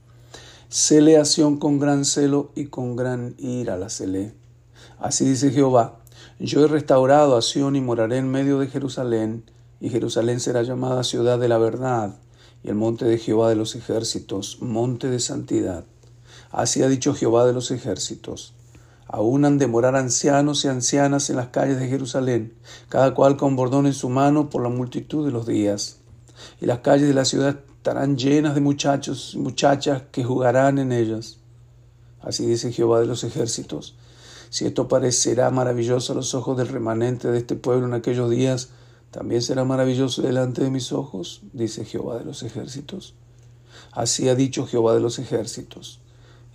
Cele 0.70 1.18
acción 1.18 1.58
con 1.58 1.78
gran 1.78 2.06
celo 2.06 2.54
y 2.56 2.68
con 2.68 2.96
gran 2.96 3.36
ira 3.38 3.76
la 3.76 3.90
celé. 3.90 4.34
Así 4.98 5.26
dice 5.26 5.52
Jehová, 5.52 6.00
yo 6.40 6.64
he 6.64 6.70
restaurado 6.70 7.36
a 7.36 7.42
Sión 7.42 7.76
y 7.76 7.82
moraré 7.82 8.16
en 8.16 8.32
medio 8.32 8.60
de 8.60 8.68
Jerusalén, 8.68 9.44
y 9.82 9.90
Jerusalén 9.90 10.40
será 10.40 10.64
llamada 10.64 11.04
ciudad 11.04 11.38
de 11.38 11.50
la 11.50 11.58
verdad, 11.58 12.16
y 12.64 12.70
el 12.70 12.76
monte 12.76 13.06
de 13.06 13.18
Jehová 13.18 13.50
de 13.50 13.56
los 13.56 13.76
ejércitos, 13.76 14.62
monte 14.62 15.10
de 15.10 15.20
santidad. 15.20 15.86
Así 16.52 16.84
ha 16.84 16.88
dicho 16.88 17.14
Jehová 17.14 17.46
de 17.46 17.54
los 17.54 17.72
ejércitos. 17.72 18.54
Aún 19.08 19.46
han 19.46 19.58
de 19.58 19.68
morar 19.68 19.96
ancianos 19.96 20.64
y 20.64 20.68
ancianas 20.68 21.30
en 21.30 21.36
las 21.36 21.48
calles 21.48 21.80
de 21.80 21.88
Jerusalén, 21.88 22.54
cada 22.88 23.14
cual 23.14 23.36
con 23.36 23.56
bordón 23.56 23.86
en 23.86 23.94
su 23.94 24.10
mano 24.10 24.50
por 24.50 24.64
la 24.64 24.70
multitud 24.70 25.26
de 25.26 25.32
los 25.32 25.46
días. 25.46 25.98
Y 26.62 26.66
las 26.66 26.80
calles 26.80 27.08
de 27.08 27.14
la 27.14 27.26
ciudad 27.26 27.60
estarán 27.78 28.18
llenas 28.18 28.56
de 28.56 28.62
muchachos 28.62 29.34
y 29.34 29.40
muchachas 29.40 30.04
que 30.12 30.24
jugarán 30.24 30.78
en 30.78 30.92
ellas. 30.92 31.40
Así 32.22 32.46
dice 32.46 32.72
Jehová 32.72 33.00
de 33.00 33.08
los 33.08 33.24
ejércitos. 33.24 33.96
Si 34.50 34.66
esto 34.66 34.88
parecerá 34.88 35.50
maravilloso 35.50 36.14
a 36.14 36.16
los 36.16 36.36
ojos 36.36 36.58
del 36.58 36.68
remanente 36.68 37.30
de 37.30 37.40
este 37.40 37.56
pueblo 37.56 37.88
en 37.88 37.94
aquellos 37.94 38.30
días, 38.30 38.70
también 39.12 39.42
será 39.42 39.66
maravilloso 39.66 40.22
delante 40.22 40.64
de 40.64 40.70
mis 40.70 40.94
ojos, 40.94 41.42
dice 41.52 41.86
Jehová 41.86 42.18
de 42.18 42.26
los 42.26 42.44
ejércitos. 42.44 43.14
Así 43.92 44.30
ha 44.30 44.36
dicho 44.36 44.66
Jehová 44.66 44.94
de 44.94 45.02
los 45.02 45.20
ejércitos. 45.20 46.00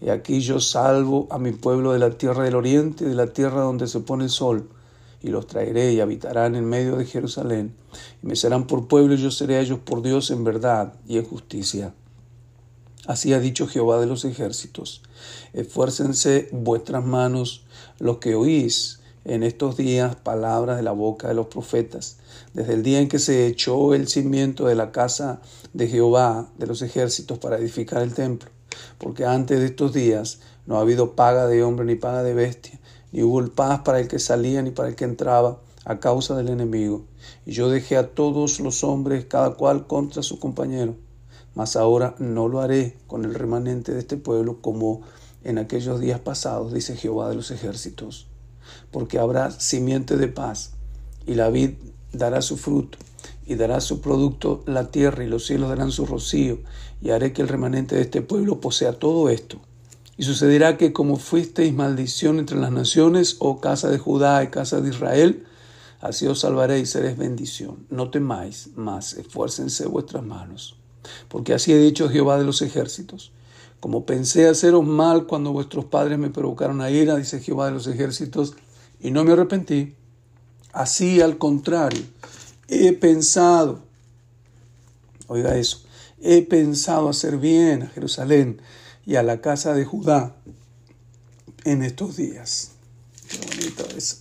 Y 0.01 0.09
aquí 0.09 0.41
yo 0.41 0.59
salvo 0.61 1.27
a 1.31 1.39
mi 1.39 1.53
pueblo 1.53 1.93
de 1.93 1.99
la 1.99 2.11
tierra 2.11 2.45
del 2.45 2.55
oriente, 2.55 3.05
de 3.05 3.15
la 3.15 3.29
tierra 3.29 3.61
donde 3.61 3.87
se 3.87 4.01
pone 4.01 4.25
el 4.25 4.31
sol, 4.31 4.71
y 5.23 5.29
los 5.29 5.47
traeré 5.47 5.93
y 5.93 6.01
habitarán 6.01 6.55
en 6.55 6.65
medio 6.65 6.97
de 6.97 7.05
Jerusalén, 7.05 7.75
y 8.23 8.27
me 8.27 8.37
serán 8.37 8.67
por 8.67 8.89
pueblo 8.89 9.15
y 9.15 9.19
yo 9.19 9.31
seré 9.31 9.57
a 9.57 9.61
ellos 9.61 9.81
por 9.81 10.03
Dios 10.03 10.31
en 10.31 10.45
verdad 10.45 10.95
y 11.07 11.19
en 11.19 11.25
justicia. 11.25 11.95
Así 13.07 13.33
ha 13.33 13.41
dicho 13.41 13.69
Jehová 13.69 14.01
de 14.01 14.07
los 14.07 14.25
ejércitos. 14.25 15.03
Esfuércense 15.53 16.49
vuestras 16.53 17.05
manos 17.05 17.65
los 17.99 18.19
que 18.19 18.35
oís 18.35 19.01
en 19.27 19.43
estos 19.43 19.77
días 19.77 20.17
palabras 20.17 20.77
de 20.77 20.83
la 20.83 20.93
boca 20.93 21.29
de 21.29 21.35
los 21.35 21.49
profetas, 21.49 22.19
desde 22.55 22.73
el 22.73 22.83
día 22.83 23.01
en 23.01 23.09
que 23.09 23.19
se 23.19 23.47
echó 23.47 23.93
el 23.93 24.09
cimiento 24.09 24.67
de 24.67 24.75
la 24.75 24.93
casa 24.93 25.41
de 25.75 25.89
Jehová 25.89 26.49
de 26.57 26.67
los 26.67 26.81
ejércitos 26.81 27.39
para 27.39 27.59
edificar 27.59 28.03
el 28.03 28.15
templo. 28.15 28.49
Porque 28.99 29.27
antes 29.27 29.59
de 29.59 29.67
estos 29.67 29.93
días 29.93 30.41
no 30.67 30.79
ha 30.79 30.81
habido 30.81 31.17
paga 31.17 31.47
de 31.47 31.63
hombre 31.63 31.85
ni 31.85 31.97
paga 31.97 32.23
de 32.23 32.35
bestia, 32.35 32.81
ni 33.13 33.23
hubo 33.23 33.45
paz 33.49 33.81
para 33.81 34.01
el 34.01 34.09
que 34.09 34.19
salía 34.19 34.63
ni 34.63 34.71
para 34.71 34.89
el 34.89 34.95
que 34.95 35.05
entraba 35.05 35.61
a 35.85 36.01
causa 36.01 36.37
del 36.37 36.49
enemigo. 36.49 37.05
Y 37.45 37.53
yo 37.53 37.69
dejé 37.69 37.97
a 37.97 38.15
todos 38.15 38.61
los 38.61 38.85
hombres, 38.85 39.27
cada 39.27 39.55
cual 39.55 39.87
contra 39.87 40.23
su 40.23 40.39
compañero 40.39 40.95
mas 41.57 41.75
ahora 41.75 42.15
no 42.19 42.49
lo 42.49 42.61
haré 42.61 42.99
con 43.07 43.25
el 43.25 43.35
remanente 43.35 43.93
de 43.93 44.01
este 44.01 44.19
pueblo 44.19 44.61
como 44.61 45.01
en 45.43 45.57
aquellos 45.57 46.01
días 46.01 46.21
pasados, 46.21 46.73
dice 46.73 46.97
Jehová 46.97 47.31
de 47.31 47.35
los 47.35 47.51
ejércitos, 47.51 48.29
porque 48.91 49.19
habrá 49.19 49.51
simiente 49.51 50.17
de 50.17 50.29
paz, 50.29 50.73
y 51.27 51.35
la 51.35 51.51
vid 51.51 51.73
dará 52.13 52.43
su 52.43 52.57
fruto, 52.57 52.99
y 53.47 53.55
dará 53.55 53.81
su 53.81 54.01
producto 54.01 54.63
la 54.67 54.91
tierra, 54.91 55.25
y 55.25 55.29
los 55.29 55.47
cielos 55.47 55.69
darán 55.69 55.93
su 55.93 56.07
rocío, 56.07 56.59
y 57.01 57.11
haré 57.11 57.33
que 57.33 57.43
el 57.43 57.49
remanente 57.49 57.97
de 57.97 58.03
este 58.03 58.23
pueblo 58.23 58.61
posea 58.61 58.99
todo 58.99 59.29
esto. 59.29 59.61
Y 60.19 60.23
sucederá 60.23 60.79
que 60.79 60.93
como 60.93 61.17
fuisteis 61.17 61.75
maldición 61.75 62.39
entre 62.39 62.59
las 62.59 62.73
naciones, 62.73 63.37
oh 63.39 63.61
casa 63.61 63.91
de 63.91 63.99
Judá 63.99 64.43
y 64.43 64.49
casa 64.49 64.81
de 64.81 64.89
Israel, 64.89 65.45
así 66.01 66.27
os 66.27 66.41
salvaré 66.41 66.79
y 66.79 66.87
seréis 66.87 67.19
bendición. 67.19 67.87
No 67.91 68.11
temáis, 68.11 68.71
mas 68.77 69.13
esfuércense 69.13 69.87
vuestras 69.87 70.25
manos. 70.25 70.77
Porque 71.29 71.53
así 71.53 71.73
ha 71.73 71.77
dicho 71.77 72.09
Jehová 72.09 72.39
de 72.39 72.45
los 72.45 72.63
ejércitos. 72.63 73.33
Como 73.87 74.05
pensé 74.05 74.49
haceros 74.49 74.85
mal 74.85 75.29
cuando 75.29 75.53
vuestros 75.53 75.85
padres 75.85 76.19
me 76.19 76.29
provocaron 76.29 76.81
a 76.81 76.91
ira, 76.91 77.15
dice 77.15 77.39
Jehová 77.39 77.67
de 77.67 77.71
los 77.71 77.87
ejércitos, 77.87 78.57
y 78.99 79.13
no 79.13 79.23
me 79.23 79.31
arrepentí. 79.31 79.95
Así 80.73 81.21
al 81.21 81.39
contrario, 81.39 82.03
he 82.67 82.93
pensado, 82.95 83.85
oiga 85.29 85.57
eso, 85.57 85.85
he 86.21 86.43
pensado 86.43 87.09
hacer 87.09 87.39
bien 87.39 87.85
a 87.85 87.87
Jerusalén 87.87 88.61
y 89.05 89.15
a 89.15 89.23
la 89.23 89.41
casa 89.41 89.73
de 89.73 89.85
Judá 89.85 90.35
en 91.63 91.85
estos 91.85 92.17
días. 92.17 92.73
Qué 93.29 93.39
bonito 93.39 93.87
eso. 93.97 94.17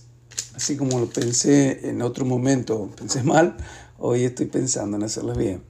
Así 0.54 0.76
como 0.76 1.00
lo 1.00 1.06
pensé 1.08 1.90
en 1.90 2.02
otro 2.02 2.24
momento, 2.24 2.88
pensé 2.96 3.24
mal, 3.24 3.56
hoy 3.98 4.22
estoy 4.22 4.46
pensando 4.46 4.96
en 4.96 5.02
hacerlo 5.02 5.34
bien. 5.34 5.64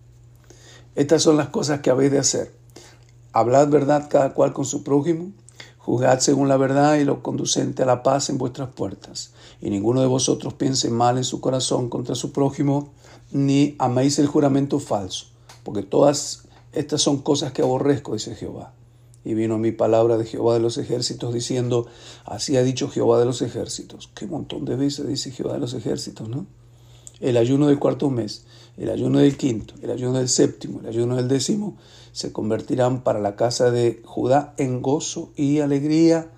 Estas 0.95 1.23
son 1.23 1.39
las 1.39 1.49
cosas 1.49 1.81
que 1.81 1.89
habéis 1.89 2.13
de 2.13 2.19
hacer. 2.19 2.66
Hablad 3.39 3.69
verdad 3.69 4.09
cada 4.09 4.33
cual 4.33 4.55
con 4.55 4.65
su 4.65 4.83
prójimo, 4.83 5.31
juzgad 5.77 6.21
según 6.21 6.49
la 6.49 6.57
verdad 6.57 6.95
y 6.95 7.05
lo 7.05 7.23
conducente 7.23 7.83
a 7.83 7.87
la 7.87 8.03
paz 8.03 8.31
en 8.31 8.39
vuestras 8.39 8.71
puertas. 8.71 9.35
Y 9.61 9.69
ninguno 9.69 10.01
de 10.01 10.07
vosotros 10.07 10.55
piense 10.55 10.89
mal 10.89 11.19
en 11.19 11.25
su 11.25 11.43
corazón 11.43 11.91
contra 11.91 12.15
su 12.15 12.33
prójimo, 12.33 12.95
ni 13.33 13.77
améis 13.79 14.19
el 14.19 14.27
juramento 14.27 14.79
falso, 14.79 15.27
porque 15.65 15.83
todas 15.83 16.45
estas 16.73 17.03
son 17.03 17.19
cosas 17.19 17.53
que 17.53 17.61
aborrezco, 17.61 18.15
dice 18.15 18.35
Jehová. 18.35 18.73
Y 19.23 19.35
vino 19.35 19.59
mi 19.59 19.71
palabra 19.71 20.17
de 20.17 20.25
Jehová 20.25 20.55
de 20.55 20.61
los 20.61 20.79
ejércitos 20.79 21.35
diciendo, 21.35 21.87
así 22.25 22.57
ha 22.57 22.63
dicho 22.63 22.89
Jehová 22.89 23.19
de 23.19 23.27
los 23.27 23.43
ejércitos. 23.43 24.09
Qué 24.15 24.27
montón 24.27 24.65
de 24.65 24.77
veces 24.77 25.07
dice 25.07 25.31
Jehová 25.31 25.53
de 25.53 25.61
los 25.61 25.75
ejércitos, 25.75 26.27
¿no? 26.27 26.47
El 27.21 27.37
ayuno 27.37 27.69
del 27.69 27.79
cuarto 27.79 28.11
mes 28.11 28.45
el 28.77 28.91
ayuno 28.91 29.21
del 29.21 29.37
quinto, 29.37 29.75
el 29.83 29.91
ayuno 29.91 30.19
del 30.19 30.29
séptimo, 30.29 30.81
el 30.81 30.87
ayuno 30.87 31.17
del 31.17 31.29
décimo, 31.29 31.77
se 32.13 32.33
convertirán 32.33 33.03
para 33.03 33.21
la 33.21 33.37
casa 33.37 33.71
de 33.71 34.03
Judá 34.05 34.55
en 34.59 34.83
gozo 34.83 35.31
y 35.35 35.61
alegría 35.61 36.31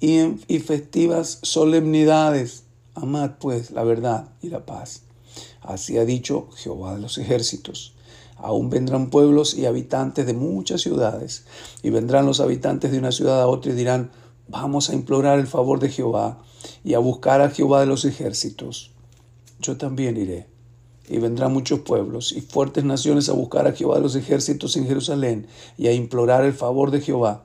y, 0.00 0.18
en, 0.18 0.38
festivas 0.38 1.38
solemnidades. 1.42 2.64
Amad 2.94 3.32
pues 3.38 3.70
la 3.70 3.84
verdad 3.84 4.30
y 4.40 4.48
la 4.48 4.64
paz. 4.64 5.02
Así 5.60 5.98
ha 5.98 6.04
dicho 6.04 6.48
Jehová 6.56 6.94
de 6.94 7.00
los 7.00 7.18
ejércitos. 7.18 7.94
Aún 8.36 8.70
vendrán 8.70 9.10
pueblos 9.10 9.54
y 9.54 9.66
habitantes 9.66 10.26
de 10.26 10.34
muchas 10.34 10.80
ciudades, 10.80 11.44
y 11.82 11.90
vendrán 11.90 12.26
los 12.26 12.40
habitantes 12.40 12.90
de 12.90 12.98
una 12.98 13.12
ciudad 13.12 13.40
a 13.40 13.46
otra 13.46 13.72
y 13.72 13.76
dirán, 13.76 14.10
vamos 14.48 14.90
a 14.90 14.94
implorar 14.94 15.38
el 15.38 15.46
favor 15.46 15.78
de 15.78 15.90
Jehová 15.90 16.42
y 16.82 16.94
a 16.94 16.98
buscar 16.98 17.40
a 17.40 17.50
Jehová 17.50 17.80
de 17.80 17.86
los 17.86 18.04
ejércitos. 18.04 18.92
Yo 19.62 19.76
también 19.76 20.16
iré. 20.16 20.48
Y 21.08 21.18
vendrán 21.18 21.52
muchos 21.52 21.80
pueblos 21.80 22.32
y 22.32 22.40
fuertes 22.40 22.84
naciones 22.84 23.28
a 23.28 23.32
buscar 23.32 23.66
a 23.66 23.72
Jehová 23.72 23.96
de 23.96 24.02
los 24.02 24.16
ejércitos 24.16 24.76
en 24.76 24.86
Jerusalén 24.86 25.46
y 25.78 25.86
a 25.86 25.92
implorar 25.92 26.44
el 26.44 26.52
favor 26.52 26.90
de 26.90 27.00
Jehová. 27.00 27.44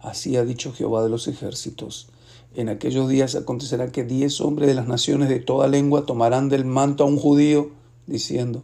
Así 0.00 0.36
ha 0.36 0.44
dicho 0.44 0.72
Jehová 0.72 1.02
de 1.02 1.08
los 1.08 1.28
ejércitos. 1.28 2.08
En 2.54 2.68
aquellos 2.68 3.08
días 3.08 3.34
acontecerá 3.34 3.92
que 3.92 4.04
diez 4.04 4.40
hombres 4.40 4.68
de 4.68 4.74
las 4.74 4.88
naciones 4.88 5.28
de 5.28 5.38
toda 5.38 5.68
lengua 5.68 6.06
tomarán 6.06 6.48
del 6.48 6.64
manto 6.64 7.04
a 7.04 7.06
un 7.06 7.18
judío, 7.18 7.70
diciendo, 8.06 8.62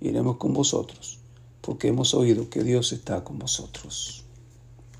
iremos 0.00 0.36
con 0.36 0.52
vosotros, 0.52 1.18
porque 1.60 1.88
hemos 1.88 2.14
oído 2.14 2.50
que 2.50 2.62
Dios 2.62 2.92
está 2.92 3.24
con 3.24 3.38
vosotros. 3.38 4.24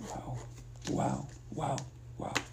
Wow, 0.08 0.96
wow, 0.96 1.26
wow, 1.52 1.76
wow. 2.18 2.49